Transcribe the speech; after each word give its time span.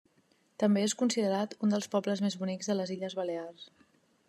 També 0.61 0.85
és 0.85 0.95
considerat 1.01 1.53
un 1.67 1.75
dels 1.77 1.89
pobles 1.97 2.25
més 2.25 2.39
bonics 2.45 2.71
de 2.73 2.79
les 2.79 2.95
Illes 2.99 3.17
Balears. 3.23 3.71